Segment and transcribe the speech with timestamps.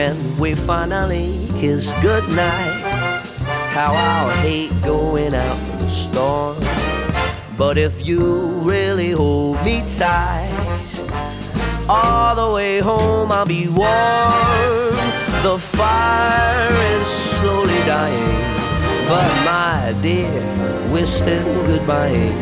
[0.00, 2.80] When we finally kiss goodnight,
[3.68, 6.56] how I'll hate going out in the storm.
[7.58, 10.56] But if you really hold me tight,
[11.86, 14.96] all the way home I'll be warm.
[15.42, 18.40] The fire is slowly dying,
[19.06, 20.32] but my dear,
[20.90, 22.40] we're still goodbying.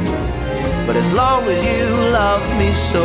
[0.87, 3.05] But as long as you love me so,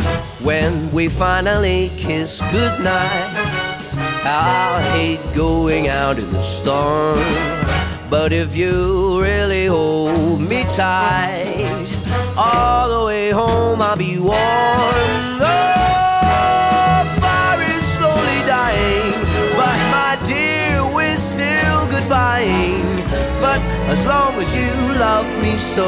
[0.43, 3.29] When we finally kiss goodnight,
[4.25, 7.19] I'll hate going out in the storm.
[8.09, 11.87] But if you really hold me tight,
[12.35, 15.37] all the way home I'll be warm.
[15.37, 15.61] The
[17.21, 19.13] fire is slowly dying,
[19.55, 22.83] but my dear, we're still goodbying.
[23.39, 23.61] But
[23.93, 25.87] as long as you love me so,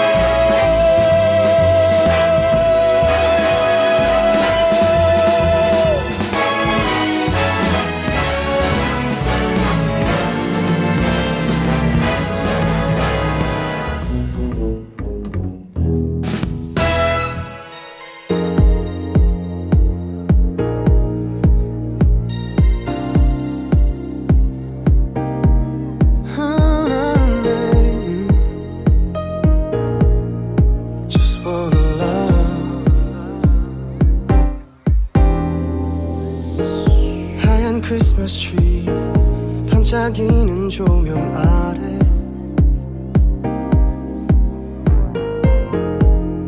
[39.91, 41.99] 반짝이는 조명 아래.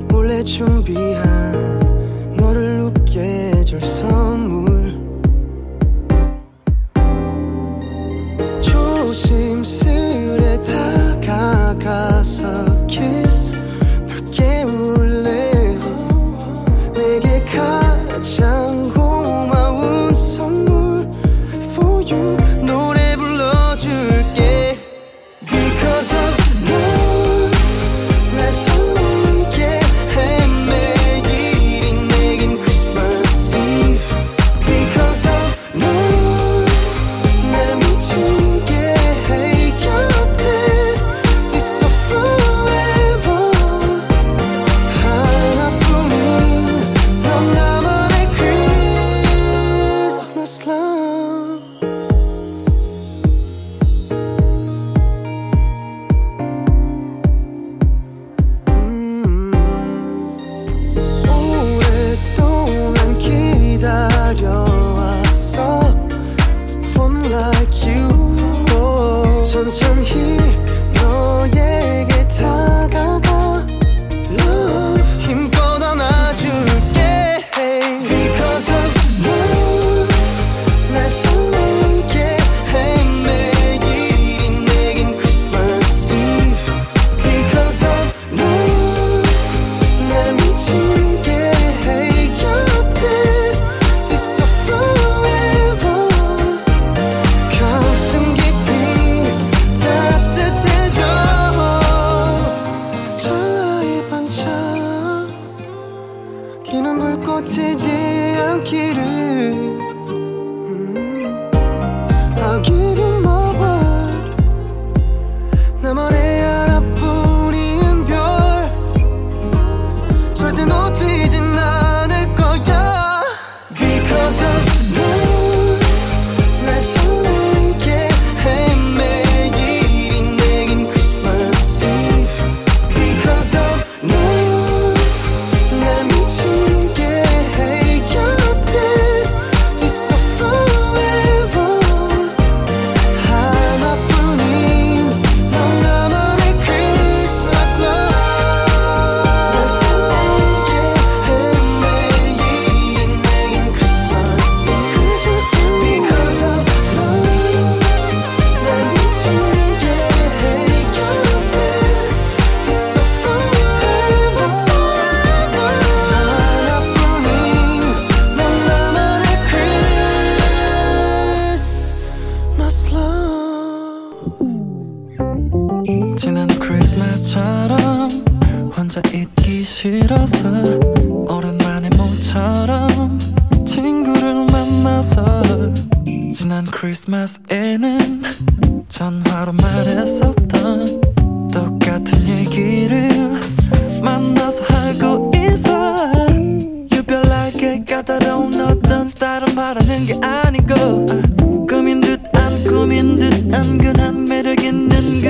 [0.08, 1.33] 몰래 준비한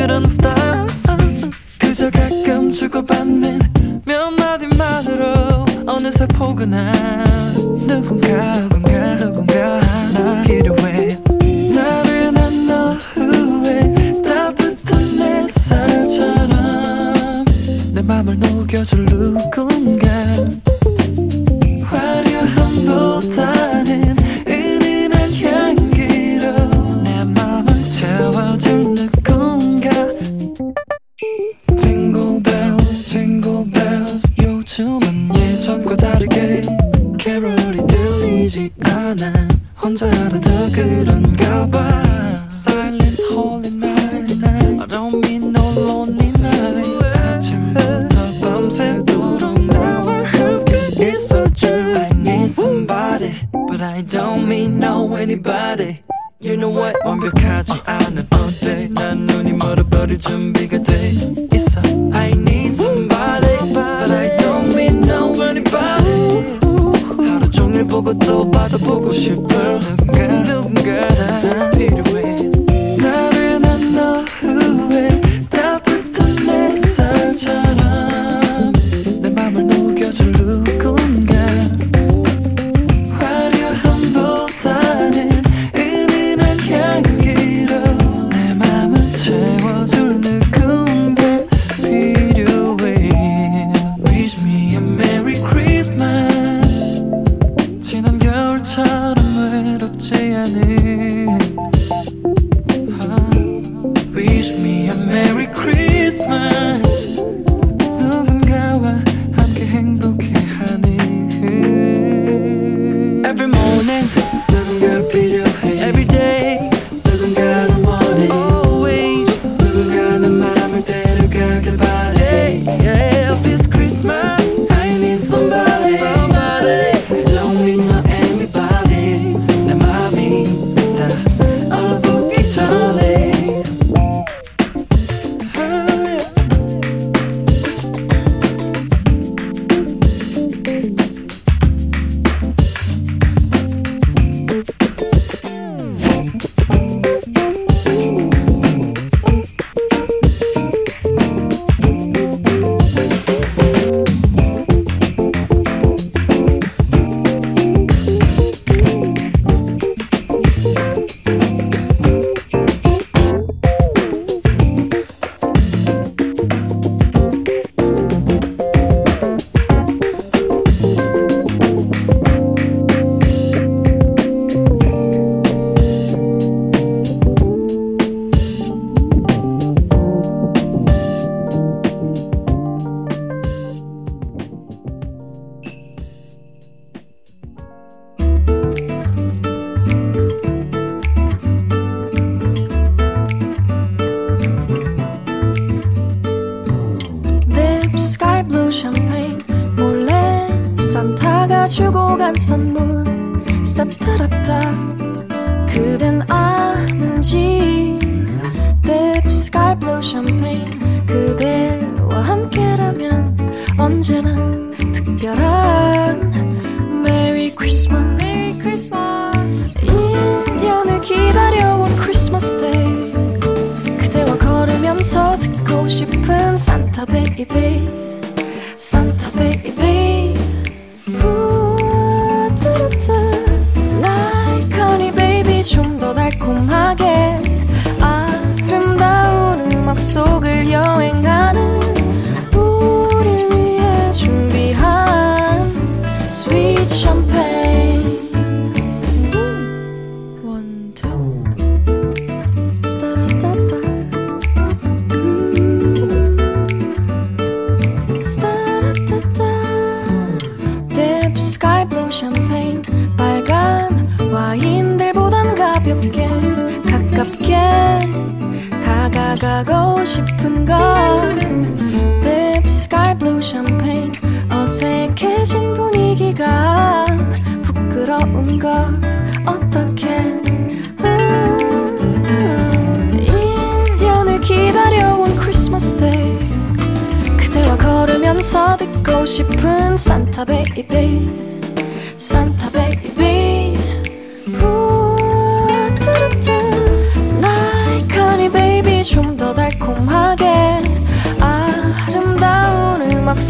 [0.04, 0.86] 그런 스타
[1.80, 7.24] 그저 가끔 주고받는 몇 마디만으로 어느새 포근한
[7.88, 8.73] 누군가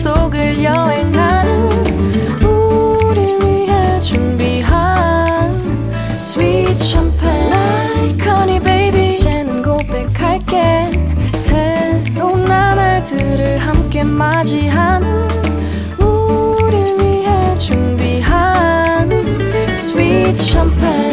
[0.04, 1.64] 속을 여행하는
[14.04, 15.08] 맞이하는
[16.00, 19.10] 우리 위해 준비한
[19.74, 21.13] sweet champagne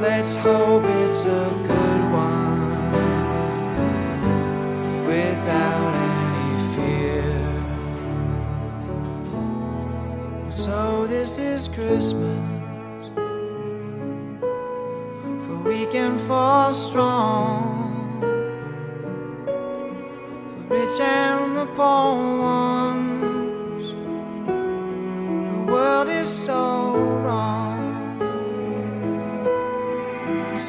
[0.00, 2.70] Let's hope it's a good one
[5.06, 7.36] without any fear.
[10.50, 12.40] So, this is Christmas,
[15.44, 18.22] for we can fall strong,
[20.66, 22.79] for rich and the poor one.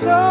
[0.02, 0.30] so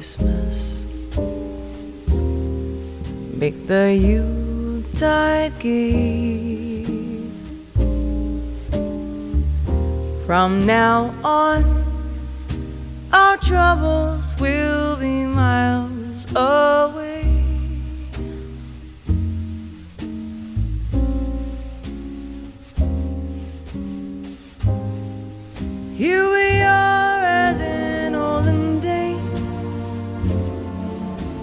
[0.00, 0.86] Christmas.
[3.36, 6.86] Make the Yuletide gay.
[10.24, 11.84] From now on,
[13.12, 16.99] our troubles will be miles away.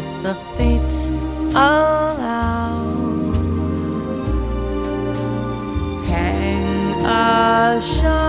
[0.00, 1.08] If the fates
[1.50, 2.86] allow,
[6.06, 8.19] hang a shining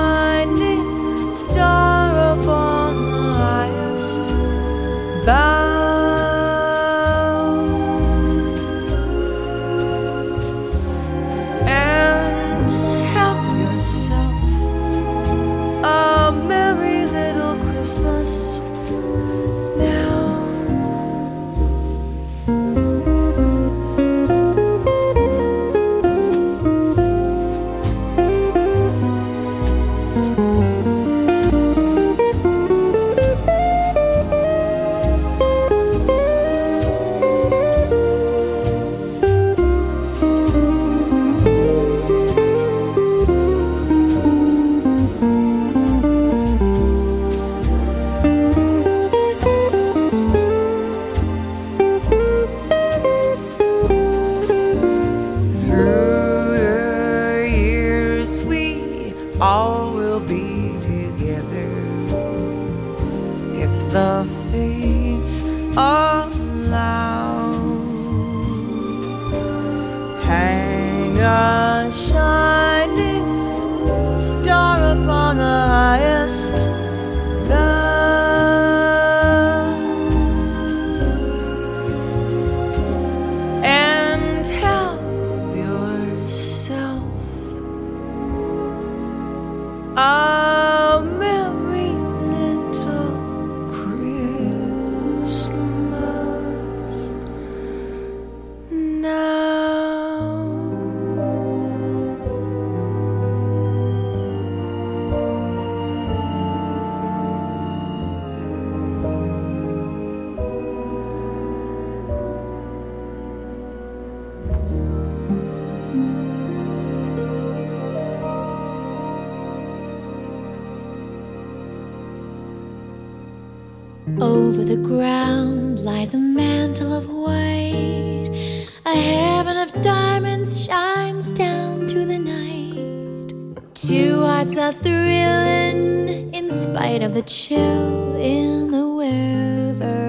[133.91, 140.07] Two hearts are thrilling in spite of the chill in the weather.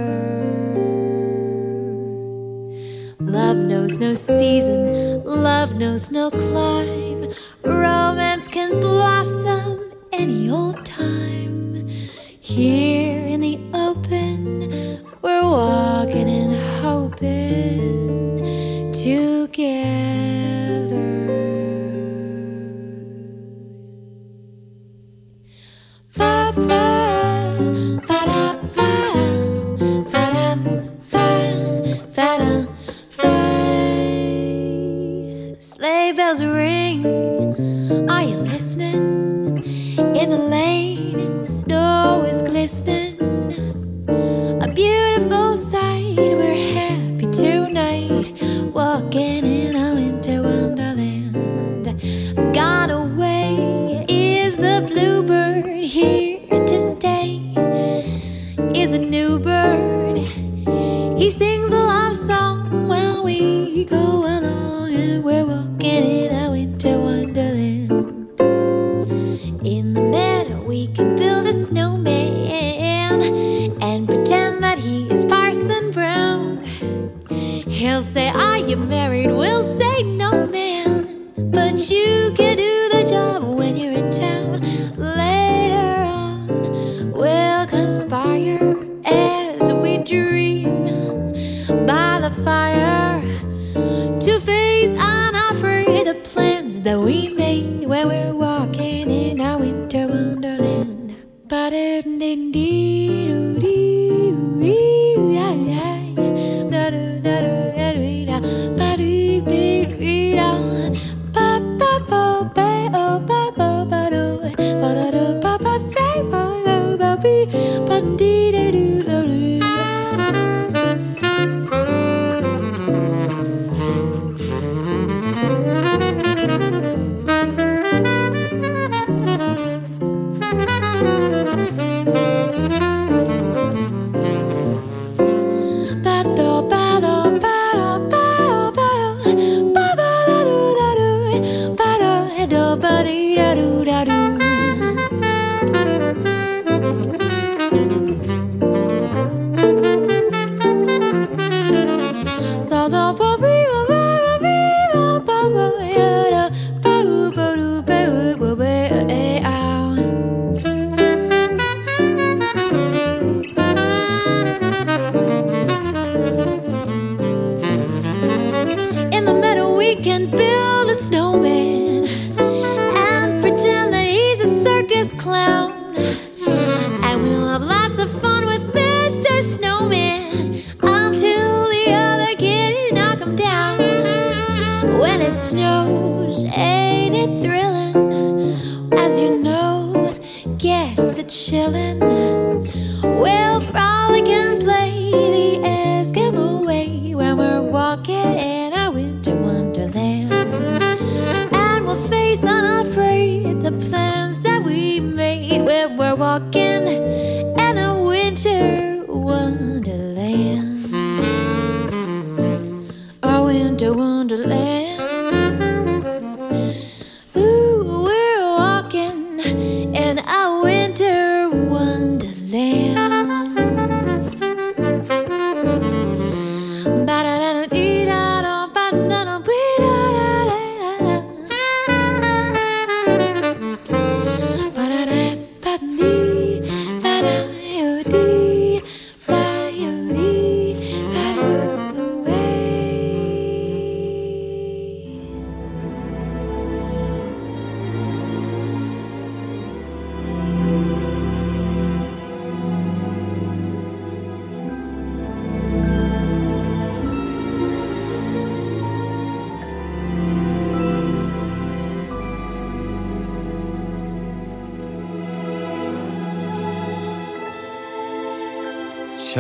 [3.18, 7.32] Love knows no season, love knows no clime.
[7.64, 11.31] Romance can blossom any old time.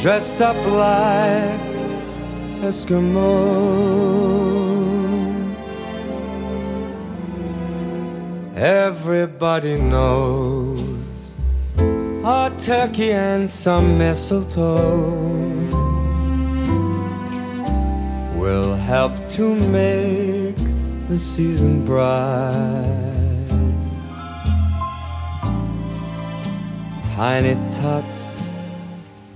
[0.00, 1.60] dressed up like
[2.62, 3.88] Eskimos.
[8.54, 10.80] Everybody knows
[12.24, 15.38] a turkey and some mistletoe
[18.36, 20.56] will help to make
[21.08, 23.08] the season bright.
[27.16, 28.07] Tiny tots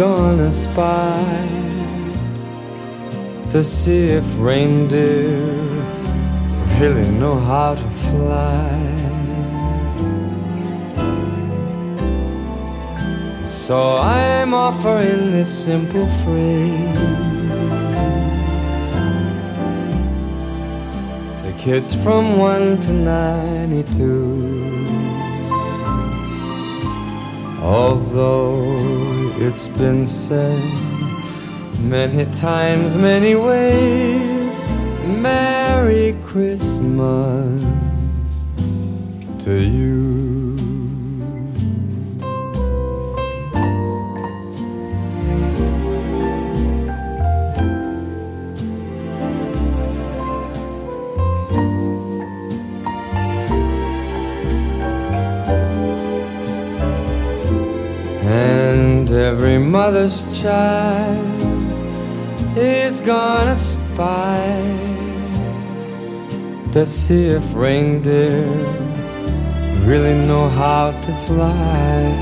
[0.00, 1.46] gonna spy
[3.50, 5.44] to see if reindeer
[6.80, 8.80] really know how to fly.
[13.44, 16.96] So I'm offering this simple phrase
[21.42, 24.00] to kids from 1 to 92.
[27.62, 29.09] Although
[29.42, 30.62] it's been said
[31.80, 34.64] many times, many ways,
[35.06, 37.62] Merry Christmas
[39.42, 40.19] to you.
[59.12, 61.26] Every mother's child
[62.56, 64.62] is gonna spy
[66.72, 68.46] to see if reindeer
[69.84, 72.14] really know how to fly.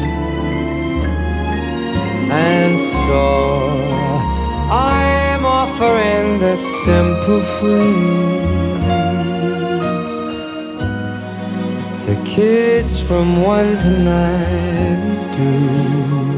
[2.30, 3.68] And so
[4.70, 7.98] I'm offering this simple phrase
[12.06, 16.37] to kids from 1 to 92.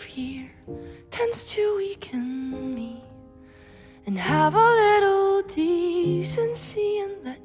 [0.00, 0.50] of year
[1.10, 3.02] tends to weaken me.
[4.06, 7.40] And have a little decency and let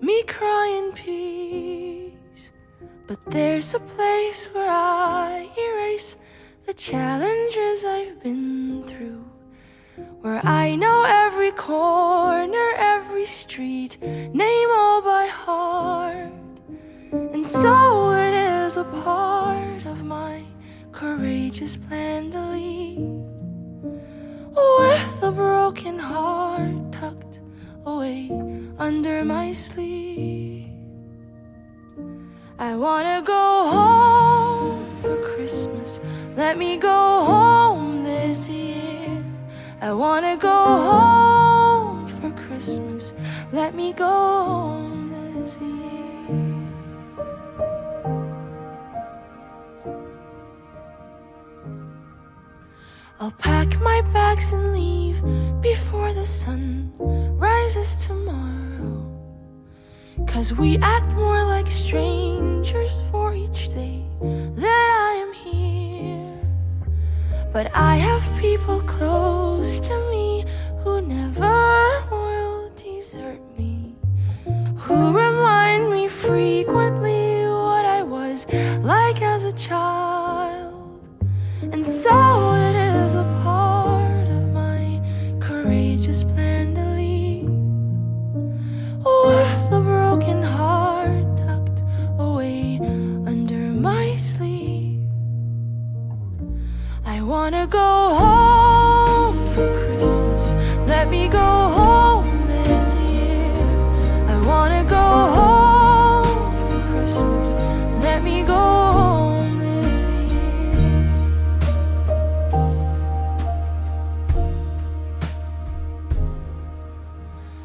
[0.00, 2.52] me cry in peace.
[3.08, 4.81] But there's a place where I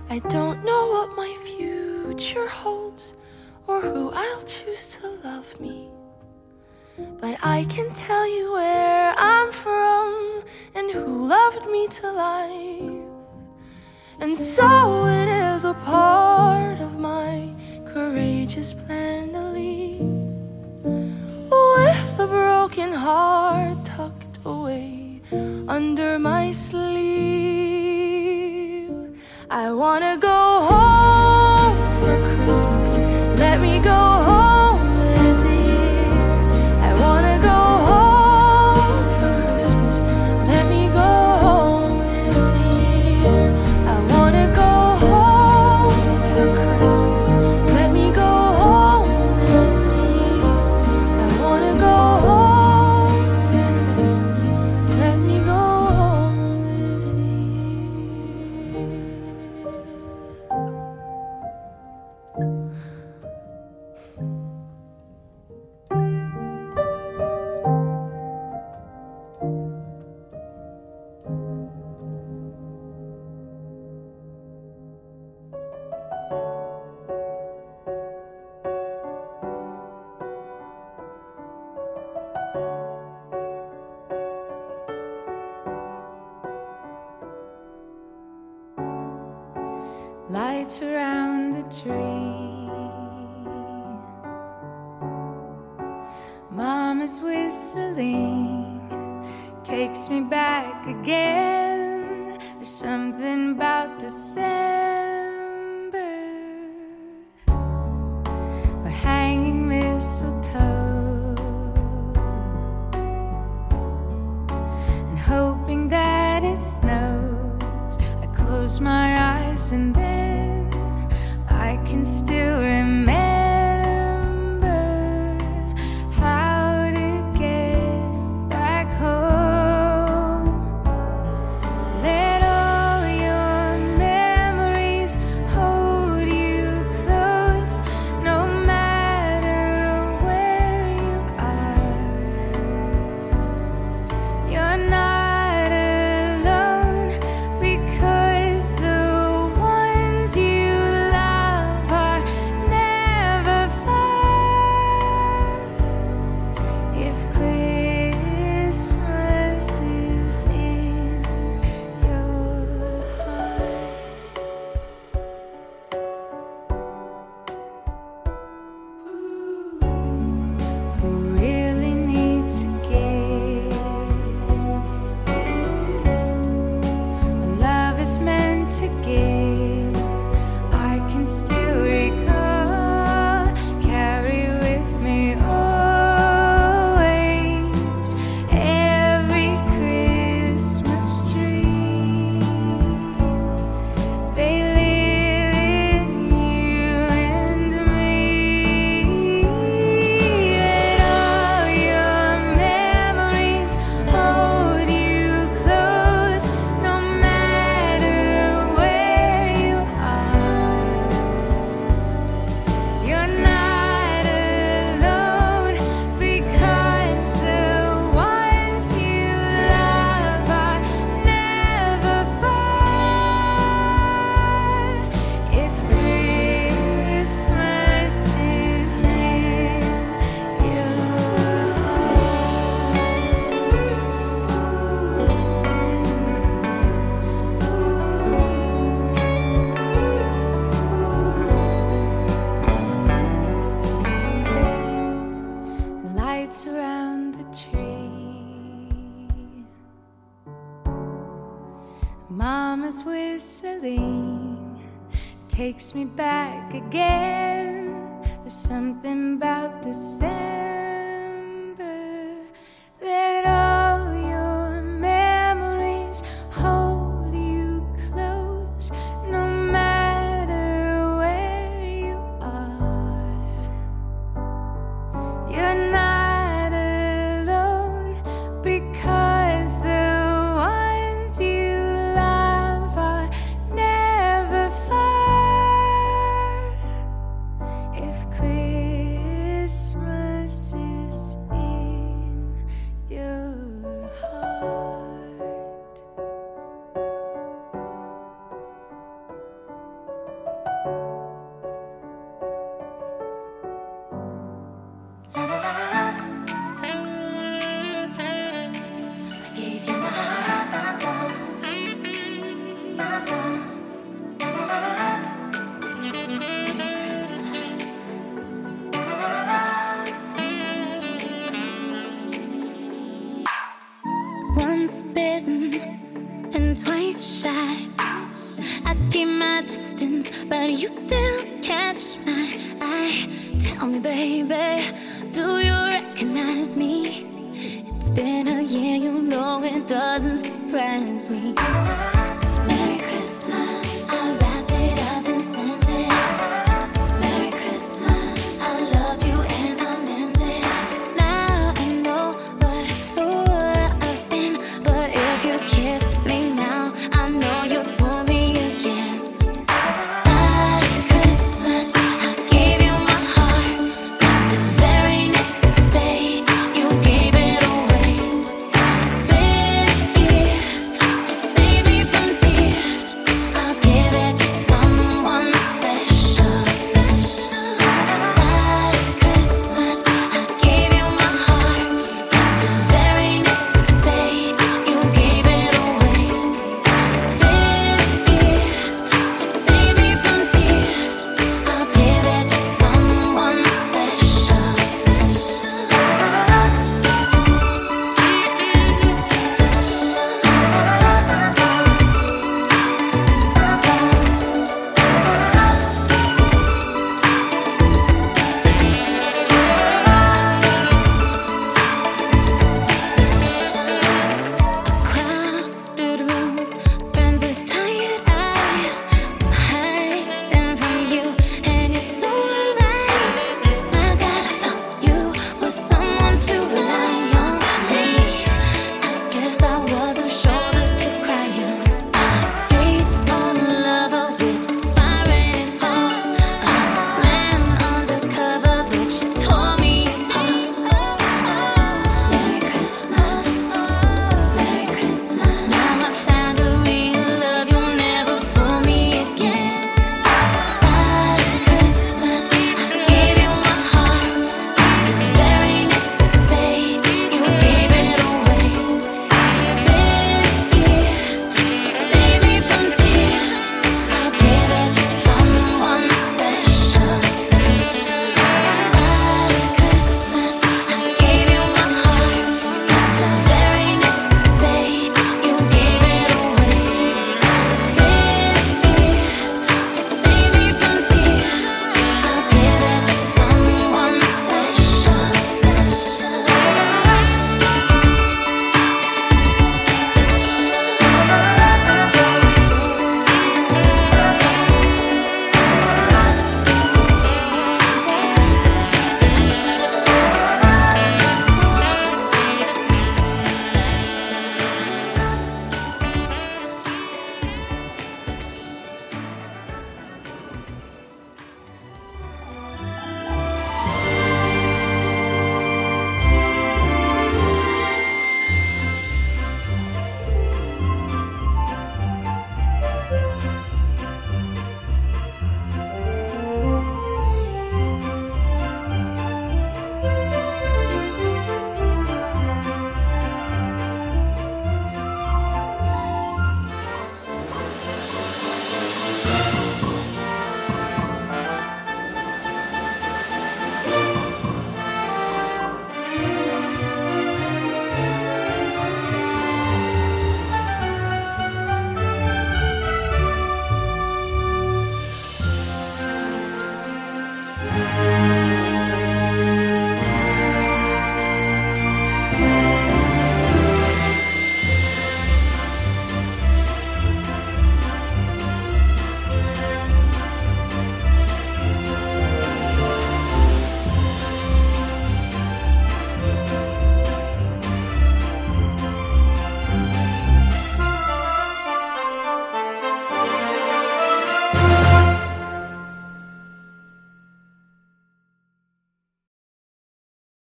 [0.10, 3.14] I don't know what my future holds
[3.68, 5.90] or who I'll choose to love me.
[7.20, 10.44] But I can tell you where I'm from
[10.74, 13.08] and who loved me to life.
[14.22, 17.54] And so it is a part of my
[17.86, 20.00] courageous plan to leave
[21.52, 25.22] with a broken heart tucked away
[25.68, 27.77] under my sleeve.
[29.50, 30.28] I wanna go
[30.68, 30.87] home